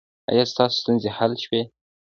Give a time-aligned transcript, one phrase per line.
[0.29, 1.61] ایا ستاسو ستونزې حل شوې؟